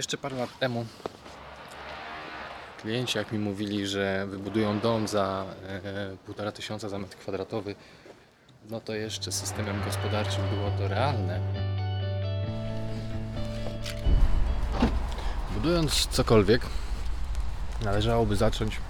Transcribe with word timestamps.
Jeszcze 0.00 0.18
parę 0.18 0.36
lat 0.36 0.58
temu 0.58 0.86
klienci 2.82 3.18
jak 3.18 3.32
mi 3.32 3.38
mówili, 3.38 3.86
że 3.86 4.26
wybudują 4.26 4.80
dom 4.80 5.08
za 5.08 5.44
e, 5.68 6.16
półtora 6.26 6.52
tysiąca 6.52 6.88
za 6.88 6.98
metr 6.98 7.16
kwadratowy, 7.16 7.74
no 8.70 8.80
to 8.80 8.94
jeszcze 8.94 9.32
systemem 9.32 9.84
gospodarczym 9.84 10.42
było 10.54 10.70
to 10.70 10.88
realne. 10.88 11.40
Budując 15.54 16.06
cokolwiek, 16.06 16.62
należałoby 17.84 18.36
zacząć 18.36 18.80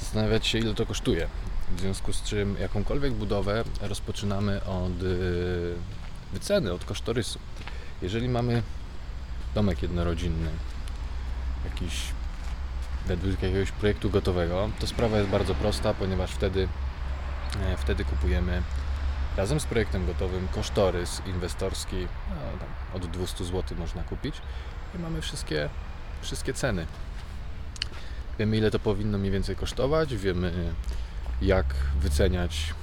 zastanawiać 0.00 0.46
się, 0.46 0.58
ile 0.58 0.74
to 0.74 0.86
kosztuje. 0.86 1.28
W 1.76 1.80
związku 1.80 2.12
z 2.12 2.22
czym 2.22 2.56
jakąkolwiek 2.60 3.12
budowę 3.12 3.64
rozpoczynamy 3.80 4.64
od 4.64 5.02
y, 5.02 5.74
wyceny, 6.32 6.72
od 6.72 6.84
kosztorysu. 6.84 7.38
Jeżeli 8.02 8.28
mamy 8.28 8.62
domek 9.56 9.82
jednorodzinny, 9.82 10.50
jakiś 11.64 12.02
według 13.06 13.42
jakiegoś 13.42 13.72
projektu 13.72 14.10
gotowego, 14.10 14.70
to 14.80 14.86
sprawa 14.86 15.18
jest 15.18 15.30
bardzo 15.30 15.54
prosta, 15.54 15.94
ponieważ 15.94 16.30
wtedy, 16.30 16.68
e, 17.62 17.76
wtedy 17.76 18.04
kupujemy 18.04 18.62
razem 19.36 19.60
z 19.60 19.64
projektem 19.64 20.06
gotowym 20.06 20.48
kosztorys 20.48 21.22
inwestorski, 21.26 22.06
no, 22.30 22.96
od 22.96 23.06
200 23.06 23.44
zł 23.44 23.78
można 23.78 24.02
kupić 24.02 24.34
i 24.94 24.98
mamy 24.98 25.20
wszystkie, 25.22 25.68
wszystkie 26.22 26.54
ceny. 26.54 26.86
Wiemy 28.38 28.56
ile 28.56 28.70
to 28.70 28.78
powinno 28.78 29.18
mniej 29.18 29.32
więcej 29.32 29.56
kosztować, 29.56 30.16
wiemy 30.16 30.74
jak 31.42 31.66
wyceniać, 32.00 32.74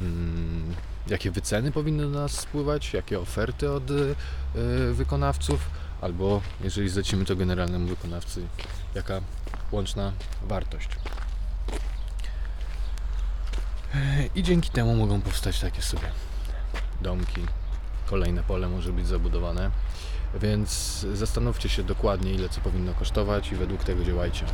mm, 0.00 0.74
jakie 1.08 1.30
wyceny 1.30 1.72
powinny 1.72 2.02
do 2.02 2.10
nas 2.10 2.32
spływać, 2.32 2.92
jakie 2.92 3.20
oferty 3.20 3.70
od 3.70 3.90
y, 3.90 4.14
wykonawców, 4.92 5.70
albo 6.00 6.40
jeżeli 6.64 6.88
zlecimy 6.88 7.24
to 7.24 7.36
generalnemu 7.36 7.86
wykonawcy, 7.86 8.46
jaka 8.94 9.20
łączna 9.72 10.12
wartość. 10.42 10.88
I 14.34 14.42
dzięki 14.42 14.70
temu 14.70 14.96
mogą 14.96 15.20
powstać 15.20 15.60
takie 15.60 15.82
sobie 15.82 16.08
domki. 17.00 17.40
Kolejne 18.06 18.42
pole 18.42 18.68
może 18.68 18.92
być 18.92 19.06
zabudowane. 19.06 19.70
Więc 20.34 21.00
zastanówcie 21.14 21.68
się 21.68 21.82
dokładnie, 21.82 22.34
ile 22.34 22.48
co 22.48 22.60
powinno 22.60 22.94
kosztować 22.94 23.52
i 23.52 23.56
według 23.56 23.84
tego 23.84 24.04
działajcie. 24.04 24.46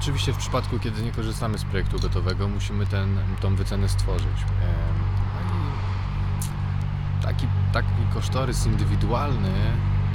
Oczywiście 0.00 0.32
w 0.32 0.36
przypadku, 0.36 0.78
kiedy 0.78 1.02
nie 1.02 1.12
korzystamy 1.12 1.58
z 1.58 1.64
projektu 1.64 2.00
gotowego, 2.00 2.48
musimy 2.48 2.86
ten, 2.86 3.18
tą 3.40 3.56
wycenę 3.56 3.88
stworzyć. 3.88 4.44
No 5.40 5.66
taki, 7.22 7.46
taki 7.72 7.88
kosztorys 8.14 8.66
indywidualny, 8.66 9.52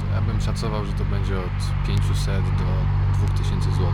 to 0.00 0.14
ja 0.14 0.20
bym 0.20 0.40
szacował, 0.40 0.84
że 0.84 0.92
to 0.92 1.04
będzie 1.04 1.38
od 1.38 1.86
500 1.86 2.44
do 2.44 3.26
2000 3.26 3.70
zł. 3.70 3.88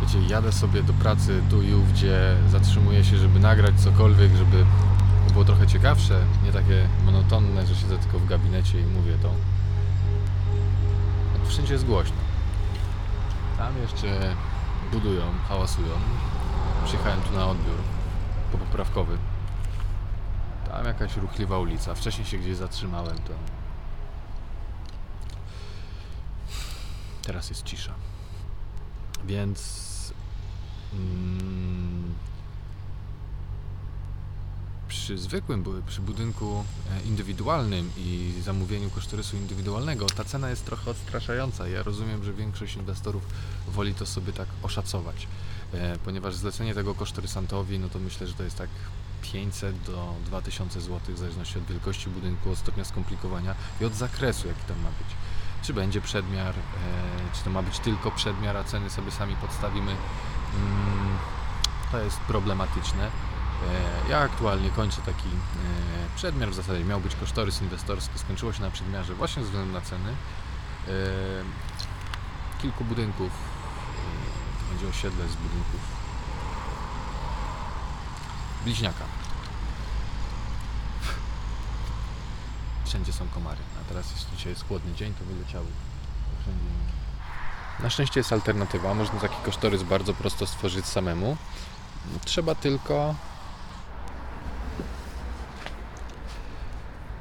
Wiecie, 0.00 0.18
jadę 0.28 0.52
sobie 0.52 0.82
do 0.82 0.92
pracy 0.92 1.42
tu 1.50 1.62
i 1.62 1.74
ówdzie, 1.74 2.36
zatrzymuję 2.48 3.04
się, 3.04 3.16
żeby 3.16 3.40
nagrać 3.40 3.80
cokolwiek, 3.80 4.36
żeby 4.36 4.64
było 5.32 5.44
trochę 5.44 5.66
ciekawsze, 5.66 6.20
nie 6.44 6.52
takie 6.52 6.88
monotonne, 7.04 7.66
że 7.66 7.74
siedzę 7.74 7.98
tylko 7.98 8.18
w 8.18 8.26
gabinecie 8.26 8.80
i 8.80 8.86
mówię 8.86 9.12
to. 9.22 9.30
Wszędzie 11.48 11.72
jest 11.72 11.86
głośno. 11.86 12.27
Tam 13.58 13.78
jeszcze 13.82 14.36
budują, 14.92 15.22
hałasują. 15.48 15.92
Przyjechałem 16.84 17.20
tu 17.22 17.32
na 17.32 17.46
odbiór 17.46 17.76
poprawkowy. 18.52 19.18
Tam 20.68 20.84
jakaś 20.84 21.16
ruchliwa 21.16 21.58
ulica. 21.58 21.94
Wcześniej 21.94 22.26
się 22.26 22.38
gdzieś 22.38 22.56
zatrzymałem, 22.56 23.18
to 23.18 23.32
teraz 27.22 27.50
jest 27.50 27.62
cisza. 27.62 27.94
Więc 29.24 30.12
mm, 30.92 31.87
przy 35.08 35.18
zwykłym, 35.18 35.64
przy 35.86 36.00
budynku 36.00 36.64
e, 36.90 37.08
indywidualnym 37.08 37.90
i 37.96 38.32
zamówieniu 38.42 38.90
kosztorysu 38.90 39.36
indywidualnego 39.36 40.06
ta 40.06 40.24
cena 40.24 40.50
jest 40.50 40.64
trochę 40.64 40.90
odstraszająca. 40.90 41.68
Ja 41.68 41.82
rozumiem, 41.82 42.24
że 42.24 42.32
większość 42.32 42.76
inwestorów 42.76 43.22
woli 43.68 43.94
to 43.94 44.06
sobie 44.06 44.32
tak 44.32 44.48
oszacować, 44.62 45.28
e, 45.74 45.98
ponieważ 46.04 46.34
zlecenie 46.34 46.74
tego 46.74 46.94
kosztorysantowi, 46.94 47.78
no 47.78 47.88
to 47.88 47.98
myślę, 47.98 48.26
że 48.26 48.34
to 48.34 48.42
jest 48.42 48.58
tak 48.58 48.68
500 49.22 49.82
do 49.82 50.14
2000 50.26 50.80
zł 50.80 51.14
w 51.14 51.18
zależności 51.18 51.58
od 51.58 51.64
wielkości 51.64 52.10
budynku, 52.10 52.50
od 52.50 52.58
stopnia 52.58 52.84
skomplikowania 52.84 53.54
i 53.80 53.84
od 53.84 53.94
zakresu, 53.94 54.48
jaki 54.48 54.64
tam 54.68 54.76
ma 54.76 54.88
być. 54.88 55.16
Czy 55.62 55.74
będzie 55.74 56.00
przedmiar, 56.00 56.54
e, 56.54 57.36
czy 57.36 57.44
to 57.44 57.50
ma 57.50 57.62
być 57.62 57.78
tylko 57.78 58.10
przedmiar, 58.10 58.56
a 58.56 58.64
ceny 58.64 58.90
sobie 58.90 59.10
sami 59.10 59.36
podstawimy. 59.36 59.92
Mm, 59.92 61.18
to 61.92 61.98
jest 61.98 62.18
problematyczne. 62.20 63.10
E, 63.66 64.10
Ja 64.10 64.18
aktualnie 64.18 64.70
kończę 64.70 65.00
taki 65.02 65.28
e, 65.28 66.16
przedmiar, 66.16 66.48
w 66.50 66.54
zasadzie 66.54 66.84
miał 66.84 67.00
być 67.00 67.14
kosztorys 67.16 67.62
inwestorski, 67.62 68.18
skończyło 68.18 68.52
się 68.52 68.62
na 68.62 68.70
przedmiarze 68.70 69.14
właśnie 69.14 69.42
ze 69.42 69.48
względu 69.48 69.72
na 69.72 69.80
ceny. 69.80 70.10
E, 70.88 70.92
Kilku 72.62 72.84
budynków, 72.84 73.30
to 74.60 74.68
będzie 74.74 74.88
osiedle 74.88 75.28
z 75.28 75.34
budynków 75.34 75.80
bliźniaka. 78.64 79.04
Wszędzie 82.84 83.12
są 83.12 83.28
komary, 83.28 83.60
a 83.80 83.88
teraz 83.88 84.10
jest, 84.10 84.26
dzisiaj 84.36 84.52
jest 84.52 84.68
chłodny 84.68 84.94
dzień, 84.94 85.14
to 85.14 85.24
wyleciały 85.24 85.66
wszędzie. 86.42 86.64
Na 87.80 87.90
szczęście 87.90 88.20
jest 88.20 88.32
alternatywa, 88.32 88.94
można 88.94 89.20
taki 89.20 89.36
kosztorys 89.44 89.82
bardzo 89.82 90.14
prosto 90.14 90.46
stworzyć 90.46 90.86
samemu. 90.86 91.36
Trzeba 92.24 92.54
tylko 92.54 93.14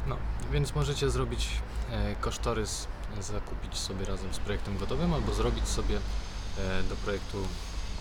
No, 0.07 0.17
więc 0.51 0.75
możecie 0.75 1.09
zrobić 1.09 1.47
e, 1.91 2.15
kosztorys, 2.15 2.87
zakupić 3.21 3.77
sobie 3.77 4.05
razem 4.05 4.33
z 4.33 4.37
projektem 4.37 4.77
gotowym, 4.77 5.13
albo 5.13 5.33
zrobić 5.33 5.67
sobie 5.67 5.97
e, 5.97 6.83
do 6.83 6.95
projektu 6.95 7.37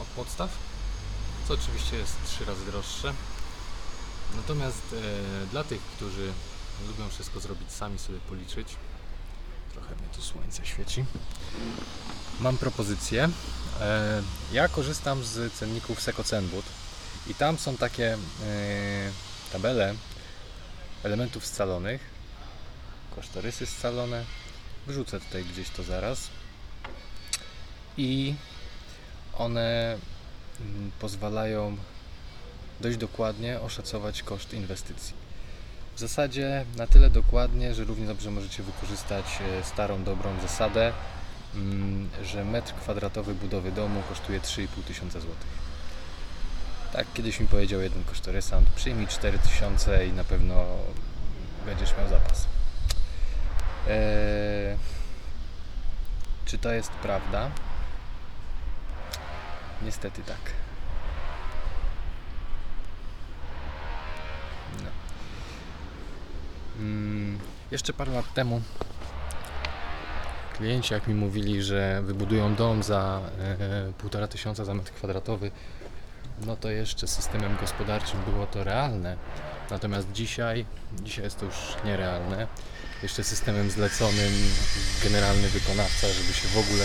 od 0.01 0.07
podstaw, 0.07 0.51
co 1.49 1.55
oczywiście 1.55 1.97
jest 1.97 2.17
trzy 2.27 2.45
razy 2.45 2.67
droższe. 2.67 3.13
Natomiast 4.37 4.83
e, 4.93 5.47
dla 5.47 5.65
tych, 5.65 5.81
którzy 5.81 6.33
lubią 6.89 7.09
wszystko 7.09 7.41
zrobić 7.41 7.73
sami, 7.73 7.99
sobie 7.99 8.19
policzyć, 8.19 8.77
trochę 9.73 9.95
mnie 9.95 10.09
tu 10.17 10.23
słońce 10.23 10.67
świeci, 10.67 11.05
mam 12.41 12.59
propozycję. 12.59 13.29
Ja 14.53 14.69
korzystam 14.69 15.25
z 15.25 15.53
cenników 15.53 16.01
Sekocenbud 16.01 16.65
i 17.27 17.35
tam 17.35 17.59
są 17.59 17.77
takie 17.77 18.19
tabele 19.53 19.95
elementów 21.05 21.47
scalonych, 21.47 22.16
kosztorysy 23.17 23.67
scalone. 23.67 24.25
Wrzucę 24.87 25.21
tutaj 25.21 25.45
gdzieś 25.45 25.71
to 25.71 25.83
zaraz. 25.83 26.31
I 27.97 28.35
one 29.39 29.99
mm, 30.61 30.91
pozwalają 31.01 31.77
dość 32.81 32.97
dokładnie 32.97 33.61
oszacować 33.61 34.23
koszt 34.23 34.55
inwestycji. 34.55 35.15
W 35.97 36.01
zasadzie 36.01 36.65
na 36.77 36.87
tyle 36.87 37.11
dokładnie, 37.11 37.75
że 37.75 37.85
równie 37.85 38.07
dobrze 38.07 38.31
możecie 38.31 38.63
wykorzystać 38.63 39.25
e, 39.41 39.65
starą, 39.65 40.05
dobrą 40.05 40.41
zasadę, 40.41 40.93
mm, 41.55 42.09
że 42.25 42.45
metr 42.45 42.75
kwadratowy 42.75 43.35
budowy 43.35 43.73
domu 43.73 44.03
kosztuje 44.09 44.41
3,5 44.41 44.67
tysiąca 44.87 45.21
złotych. 45.21 45.67
Tak 46.93 47.07
kiedyś 47.15 47.41
mi 47.41 47.47
powiedział 47.47 47.81
jeden 47.81 48.05
kosztorysant, 48.05 48.69
przyjmij 48.71 49.07
4000 49.07 50.07
i 50.07 50.13
na 50.13 50.25
pewno 50.25 50.65
będziesz 51.67 51.97
miał 51.99 52.09
zapas. 52.09 52.56
Eee, 53.89 54.77
czy 56.45 56.59
to 56.59 56.73
jest 56.73 56.91
prawda? 56.91 57.51
Niestety 59.83 60.23
tak. 60.23 60.39
No. 64.85 64.91
Mm, 66.79 67.39
jeszcze 67.71 67.93
parę 67.93 68.13
lat 68.13 68.35
temu 68.35 68.63
klienci 70.57 70.95
jak 70.95 71.07
mi 71.07 71.15
mówili, 71.15 71.63
że 71.63 72.03
wybudują 72.03 72.55
dom 72.55 72.83
za 72.83 73.21
e, 73.41 73.93
półtora 73.99 74.29
tysiąca 74.29 74.65
za 74.65 74.75
metr 74.75 74.93
kwadratowy, 74.93 75.51
no 76.47 76.57
to 76.57 76.71
jeszcze 76.71 77.07
systemem 77.07 77.57
gospodarczym 77.61 78.21
było 78.33 78.47
to 78.47 78.65
realne. 78.65 79.17
Natomiast 79.71 80.13
dzisiaj, 80.13 80.67
dzisiaj 81.03 81.25
jest 81.25 81.41
to 81.41 81.47
już 81.47 81.77
nierealne. 81.85 82.47
Jeszcze 83.07 83.25
systemem 83.25 83.71
zleconym 83.71 84.33
generalny 85.03 85.49
wykonawca, 85.49 86.07
żeby 86.13 86.35
się 86.35 86.49
w 86.49 86.59
ogóle 86.59 86.85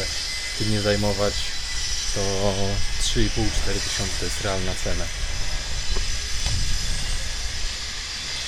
tym 0.59 0.71
nie 0.71 0.81
zajmować, 0.81 1.33
to 2.15 2.21
3,5-4 3.01 3.29
tysiące 3.65 4.19
to 4.19 4.25
jest 4.25 4.41
realna 4.41 4.73
cena. 4.83 5.05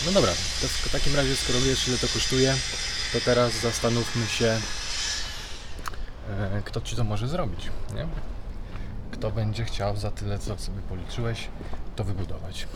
No 0.05 0.11
dobra, 0.11 0.31
to 0.61 0.67
w 0.67 0.91
takim 0.91 1.15
razie 1.15 1.35
skoro 1.35 1.61
wiesz 1.61 1.87
ile 1.87 1.97
to 1.97 2.07
kosztuje, 2.07 2.55
to 3.13 3.21
teraz 3.21 3.53
zastanówmy 3.53 4.27
się, 4.27 4.59
e, 6.29 6.61
kto 6.65 6.81
Ci 6.81 6.95
to 6.95 7.03
może 7.03 7.27
zrobić, 7.27 7.69
nie? 7.95 8.07
Kto 9.11 9.31
będzie 9.31 9.65
chciał 9.65 9.97
za 9.97 10.11
tyle, 10.11 10.39
co 10.39 10.57
sobie 10.57 10.81
policzyłeś, 10.81 11.47
to 11.95 12.03
wybudować. 12.03 12.67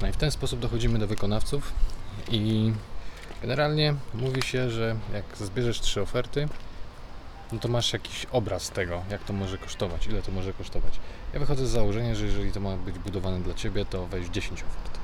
No 0.00 0.08
i 0.08 0.12
w 0.12 0.16
ten 0.16 0.30
sposób 0.30 0.60
dochodzimy 0.60 0.98
do 0.98 1.06
wykonawców 1.06 1.72
i 2.30 2.72
generalnie 3.42 3.94
mówi 4.14 4.42
się, 4.42 4.70
że 4.70 4.96
jak 5.14 5.24
zbierzesz 5.36 5.80
trzy 5.80 6.02
oferty, 6.02 6.48
no 7.52 7.58
to 7.58 7.68
masz 7.68 7.92
jakiś 7.92 8.26
obraz 8.32 8.70
tego, 8.70 9.02
jak 9.10 9.24
to 9.24 9.32
może 9.32 9.58
kosztować, 9.58 10.06
ile 10.06 10.22
to 10.22 10.32
może 10.32 10.52
kosztować. 10.52 11.00
Ja 11.34 11.40
wychodzę 11.40 11.66
z 11.66 11.70
założenia, 11.70 12.14
że 12.14 12.26
jeżeli 12.26 12.52
to 12.52 12.60
ma 12.60 12.76
być 12.76 12.98
budowane 12.98 13.40
dla 13.40 13.54
Ciebie, 13.54 13.84
to 13.84 14.06
weź 14.06 14.28
10 14.28 14.62
ofert 14.62 14.98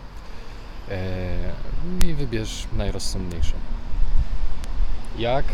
eee, 0.90 2.08
i 2.10 2.14
wybierz 2.14 2.66
najrozsądniejszą. 2.72 3.52
Jak? 5.18 5.44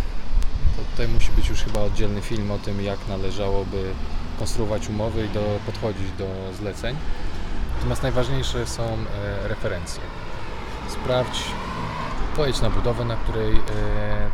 To 0.77 0.83
tutaj 0.91 1.09
musi 1.09 1.33
być 1.33 1.49
już 1.49 1.63
chyba 1.63 1.81
oddzielny 1.81 2.23
film 2.23 2.51
o 2.51 2.59
tym, 2.59 2.83
jak 2.83 3.09
należałoby 3.09 3.95
konstruować 4.39 4.89
umowy 4.89 5.27
i 5.27 5.29
do, 5.29 5.59
podchodzić 5.67 6.13
do 6.19 6.27
zleceń. 6.59 6.97
Natomiast 7.83 8.03
najważniejsze 8.03 8.67
są 8.67 8.83
e, 8.85 9.49
referencje. 9.49 10.01
Sprawdź, 10.89 11.45
pojedź 12.37 12.61
na 12.61 12.71
budowę, 12.71 13.05
na 13.05 13.17
której 13.17 13.53
e, 13.53 13.61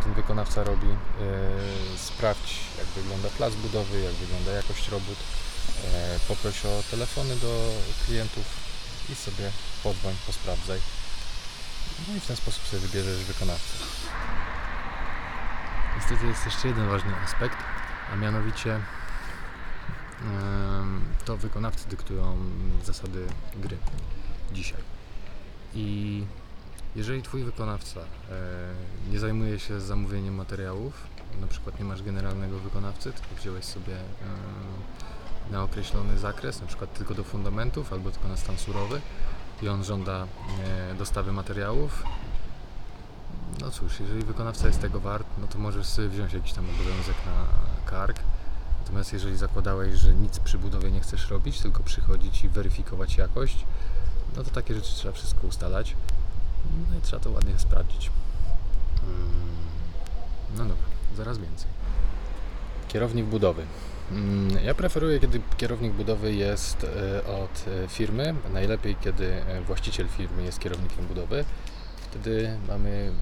ten 0.02 0.12
wykonawca 0.12 0.64
robi. 0.64 0.86
E, 0.86 1.98
sprawdź, 1.98 2.60
jak 2.78 2.86
wygląda 2.86 3.28
plac 3.28 3.54
budowy, 3.54 4.00
jak 4.00 4.12
wygląda 4.12 4.52
jakość 4.52 4.88
robót. 4.88 5.16
Poproś 6.28 6.66
o 6.66 6.82
telefony 6.90 7.36
do 7.36 7.72
klientów 8.06 8.44
i 9.12 9.14
sobie 9.14 9.50
podzwoń, 9.82 10.14
posprawdzaj. 10.26 10.78
No 12.08 12.16
i 12.16 12.20
w 12.20 12.26
ten 12.26 12.36
sposób 12.36 12.66
sobie 12.66 12.82
wybierzesz 12.82 13.24
wykonawcę. 13.24 13.74
Niestety 15.96 16.26
jest 16.26 16.44
jeszcze 16.44 16.68
jeden 16.68 16.88
ważny 16.88 17.12
aspekt, 17.24 17.56
a 18.12 18.16
mianowicie 18.16 18.80
to 21.24 21.36
wykonawcy 21.36 21.88
dyktują 21.88 22.36
zasady 22.84 23.26
gry 23.56 23.76
dzisiaj. 24.52 24.80
I 25.74 26.24
jeżeli 26.96 27.22
Twój 27.22 27.44
wykonawca 27.44 28.00
e, 28.00 28.04
nie 29.10 29.18
zajmuje 29.18 29.58
się 29.58 29.80
zamówieniem 29.80 30.34
materiałów, 30.34 31.06
na 31.40 31.46
przykład 31.46 31.78
nie 31.78 31.84
masz 31.84 32.02
generalnego 32.02 32.58
wykonawcy, 32.58 33.12
tylko 33.12 33.34
wziąłeś 33.40 33.64
sobie 33.64 33.96
e, 33.96 35.52
na 35.52 35.62
określony 35.62 36.18
zakres, 36.18 36.60
na 36.60 36.66
przykład 36.66 36.94
tylko 36.94 37.14
do 37.14 37.24
fundamentów 37.24 37.92
albo 37.92 38.10
tylko 38.10 38.28
na 38.28 38.36
stan 38.36 38.58
surowy 38.58 39.00
i 39.62 39.68
on 39.68 39.84
żąda 39.84 40.26
e, 40.64 40.94
dostawy 40.94 41.32
materiałów, 41.32 42.02
no 43.60 43.70
cóż, 43.70 44.00
jeżeli 44.00 44.24
wykonawca 44.24 44.66
jest 44.66 44.80
tego 44.80 45.00
wart, 45.00 45.26
no 45.40 45.46
to 45.46 45.58
możesz 45.58 45.86
sobie 45.86 46.08
wziąć 46.08 46.32
jakiś 46.32 46.52
tam 46.52 46.64
obowiązek 46.64 47.16
na 47.26 47.46
kark. 47.90 48.18
Natomiast 48.88 49.12
jeżeli 49.12 49.36
zakładałeś, 49.36 49.94
że 49.94 50.14
nic 50.14 50.38
przy 50.38 50.58
budowie 50.58 50.90
nie 50.90 51.00
chcesz 51.00 51.30
robić, 51.30 51.60
tylko 51.60 51.82
przychodzić 51.82 52.44
i 52.44 52.48
weryfikować 52.48 53.16
jakość, 53.16 53.64
no 54.36 54.44
to 54.44 54.50
takie 54.50 54.74
rzeczy 54.74 54.94
trzeba 54.94 55.14
wszystko 55.14 55.46
ustalać. 55.46 55.96
No 56.90 56.98
i 56.98 57.00
trzeba 57.00 57.22
to 57.22 57.30
ładnie 57.30 57.58
sprawdzić. 57.58 58.10
Mm, 59.04 59.18
No 60.56 60.58
dobra, 60.64 60.84
zaraz 61.16 61.38
więcej. 61.38 61.66
Kierownik 62.88 63.26
budowy. 63.26 63.62
Mm, 64.12 64.64
Ja 64.64 64.74
preferuję, 64.74 65.20
kiedy 65.20 65.40
kierownik 65.56 65.92
budowy 65.92 66.34
jest 66.34 66.84
e, 66.84 67.24
od 67.26 67.64
e, 67.84 67.88
firmy. 67.88 68.34
Najlepiej, 68.52 68.96
kiedy 69.00 69.32
e, 69.32 69.60
właściciel 69.60 70.08
firmy 70.08 70.42
jest 70.42 70.58
kierownikiem 70.58 71.06
budowy. 71.06 71.44
Wtedy 72.10 72.58
mamy 72.68 73.12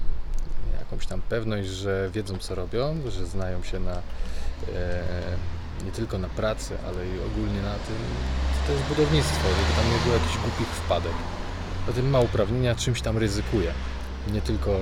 jakąś 0.79 1.07
tam 1.07 1.21
pewność, 1.21 1.67
że 1.69 2.09
wiedzą 2.13 2.37
co 2.37 2.55
robią, 2.55 2.95
że 3.09 3.25
znają 3.25 3.63
się 3.63 3.79
na 3.79 4.01
nie 5.85 5.91
tylko 5.91 6.17
na 6.17 6.29
pracy, 6.29 6.77
ale 6.87 7.07
i 7.07 7.19
ogólnie 7.31 7.61
na 7.61 7.73
tym, 7.73 7.95
to 8.67 8.73
jest 8.73 8.83
budownictwo, 8.83 9.47
żeby 9.49 9.81
tam 9.81 9.91
nie 9.93 9.99
było 10.03 10.13
jakichś 10.13 10.37
głupich 10.37 10.67
wpadek. 10.67 11.13
Zatem 11.87 12.09
ma 12.09 12.19
uprawnienia, 12.19 12.75
czymś 12.75 13.01
tam 13.01 13.17
ryzykuje. 13.17 13.73
Nie 14.31 14.41
tylko 14.41 14.71
e, 14.71 14.81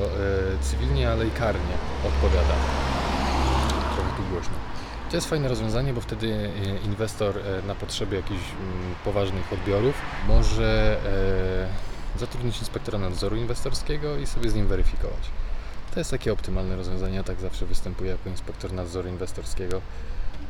cywilnie, 0.61 1.11
ale 1.11 1.27
i 1.27 1.31
karnie 1.31 1.75
odpowiada. 2.07 2.55
Trochę 3.95 4.09
tu 4.17 4.23
głośno. 4.31 4.53
To 5.09 5.17
jest 5.17 5.29
fajne 5.29 5.47
rozwiązanie, 5.47 5.93
bo 5.93 6.01
wtedy 6.01 6.27
e, 6.27 6.85
inwestor 6.85 7.37
e, 7.37 7.67
na 7.67 7.75
potrzeby 7.75 8.15
jakichś 8.15 8.43
mm, 8.51 8.95
poważnych 9.03 9.53
odbiorów 9.53 9.95
może 10.27 10.97
e, 12.15 12.19
zatrudnić 12.19 12.59
inspektora 12.59 12.99
nadzoru 12.99 13.35
inwestorskiego 13.35 14.17
i 14.17 14.27
sobie 14.27 14.49
z 14.49 14.55
nim 14.55 14.67
weryfikować. 14.67 15.29
To 15.93 15.99
jest 15.99 16.11
takie 16.11 16.33
optymalne 16.33 16.75
rozwiązanie, 16.75 17.15
ja 17.15 17.23
tak 17.23 17.39
zawsze 17.39 17.65
występuję 17.65 18.11
jako 18.11 18.29
inspektor 18.29 18.73
nadzoru 18.73 19.09
inwestorskiego. 19.09 19.81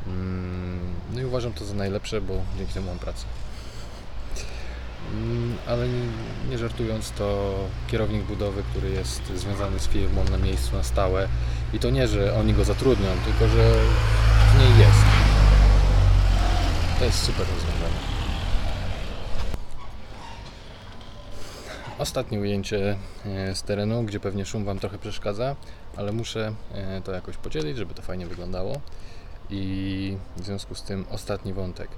Mm, 0.08 0.80
No 1.14 1.22
i 1.22 1.26
uważam 1.26 1.54
to 1.54 1.66
za 1.66 1.74
najlepsze, 1.74 2.22
bo 2.22 2.34
dzięki 2.58 2.74
temu 2.74 2.88
mam 2.88 3.00
pracę. 3.00 3.26
Mm, 5.14 5.58
Ale 5.68 5.88
nie, 6.50 6.58
żartując, 6.58 7.12
to 7.12 7.56
kierownik 7.88 8.24
budowy, 8.24 8.64
który 8.72 8.90
jest 8.90 9.22
związany 9.36 9.80
z 9.80 9.88
firmą 9.88 10.24
na 10.24 10.38
miejscu 10.38 10.76
na 10.76 10.84
stałe 10.84 11.28
i 11.74 11.80
to 11.80 11.90
nie, 11.90 12.08
że 12.08 12.36
oni 12.40 12.54
go 12.54 12.64
zatrudnią, 12.64 13.08
tylko 13.26 13.48
że 13.48 13.74
w 14.54 14.60
niej 14.60 14.80
jest. 14.80 15.00
To 17.00 17.06
jest 17.06 17.24
super 17.24 17.46
rozwiązanie. 17.48 18.16
Ostatnie 21.98 22.40
ujęcie 22.40 22.98
e, 23.26 23.56
z 23.56 23.64
terenu, 23.64 24.04
gdzie 24.04 24.20
pewnie 24.20 24.46
szum 24.46 24.66
Wam 24.66 24.80
trochę 24.80 24.98
przeszkadza, 24.98 25.56
ale 25.98 26.12
muszę 26.12 26.54
e, 26.74 27.02
to 27.02 27.12
jakoś 27.12 27.38
podzielić, 27.38 27.78
żeby 27.78 27.94
to 27.94 28.02
fajnie 28.02 28.28
wyglądało. 28.28 28.82
I 29.50 30.18
w 30.38 30.46
związku 30.46 30.76
z 30.76 30.84
tym 30.84 31.06
ostatni 31.12 31.54
wątek. 31.54 31.90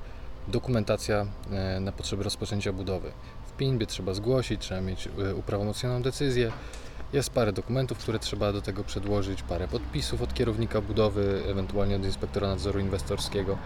Dokumentacja 0.48 1.26
e, 1.52 1.80
na 1.80 1.92
potrzeby 1.92 2.24
rozpoczęcia 2.24 2.74
budowy. 2.74 3.12
W 3.48 3.52
PINB 3.58 3.86
trzeba 3.86 4.14
zgłosić, 4.14 4.62
trzeba 4.62 4.82
mieć 4.82 5.08
e, 5.08 5.36
uprawomocnioną 5.36 6.02
decyzję. 6.02 6.52
Jest 7.14 7.30
parę 7.30 7.54
dokumentów, 7.54 7.98
które 7.98 8.20
trzeba 8.20 8.54
do 8.54 8.62
tego 8.62 8.84
przedłożyć, 8.84 9.44
parę 9.44 9.68
podpisów 9.68 10.22
od 10.22 10.34
kierownika 10.34 10.82
budowy, 10.82 11.44
ewentualnie 11.48 11.96
od 11.96 12.06
inspektora 12.06 12.48
nadzoru 12.48 12.80
inwestorskiego. 12.80 13.58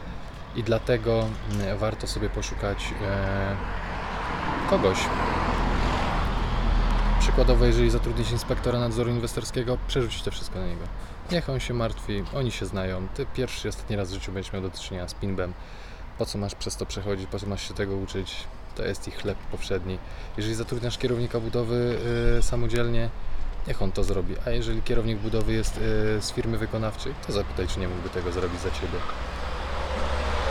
I 0.55 0.63
dlatego 0.63 1.27
mm, 1.51 1.77
warto 1.77 2.07
sobie 2.07 2.29
poszukać 2.29 2.93
e, 3.01 3.55
kogoś, 4.69 4.97
Przykładowo, 7.21 7.65
jeżeli 7.65 7.89
zatrudnić 7.89 8.31
inspektora 8.31 8.79
nadzoru 8.79 9.09
inwestorskiego, 9.09 9.77
przerzucić 9.87 10.21
to 10.21 10.31
wszystko 10.31 10.59
na 10.59 10.65
niego. 10.65 10.81
Niech 11.31 11.49
on 11.49 11.59
się 11.59 11.73
martwi, 11.73 12.23
oni 12.35 12.51
się 12.51 12.65
znają. 12.65 13.07
Ty 13.15 13.25
pierwszy 13.33 13.67
i 13.67 13.69
ostatni 13.69 13.95
raz 13.95 14.09
w 14.09 14.13
życiu 14.13 14.31
będziesz 14.31 14.53
miał 14.53 14.61
do 14.61 14.69
czynienia 14.69 15.07
z 15.07 15.13
pinbem. 15.13 15.53
Po 16.17 16.25
co 16.25 16.37
masz 16.37 16.55
przez 16.55 16.75
to 16.75 16.85
przechodzić, 16.85 17.27
po 17.27 17.39
co 17.39 17.47
masz 17.47 17.67
się 17.67 17.73
tego 17.73 17.95
uczyć? 17.95 18.35
To 18.75 18.83
jest 18.83 19.07
ich 19.07 19.17
chleb 19.17 19.37
powszedni. 19.51 19.97
Jeżeli 20.37 20.55
zatrudniasz 20.55 20.97
kierownika 20.97 21.39
budowy 21.39 21.97
y, 22.39 22.41
samodzielnie, 22.41 23.09
niech 23.67 23.81
on 23.81 23.91
to 23.91 24.03
zrobi. 24.03 24.35
A 24.45 24.49
jeżeli 24.49 24.81
kierownik 24.81 25.17
budowy 25.17 25.53
jest 25.53 25.77
y, 25.77 25.81
z 26.21 26.31
firmy 26.31 26.57
wykonawczej, 26.57 27.13
to 27.27 27.33
zapytaj, 27.33 27.67
czy 27.67 27.79
nie 27.79 27.87
mógłby 27.87 28.09
tego 28.09 28.31
zrobić 28.31 28.61
za 28.61 28.71
ciebie. 28.71 28.99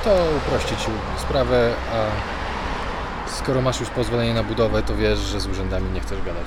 To 0.05 0.29
uprości 0.37 0.77
ci 0.77 0.91
sprawę, 1.19 1.75
a 1.93 2.40
skoro 3.41 3.61
masz 3.61 3.81
już 3.81 3.91
pozwolenie 3.91 4.35
na 4.35 4.43
budowę, 4.43 4.83
to 4.83 4.97
wiesz, 4.97 5.19
że 5.19 5.41
z 5.41 5.47
urzędami 5.47 5.91
nie 5.91 6.01
chcesz 6.01 6.23
gadać. 6.23 6.47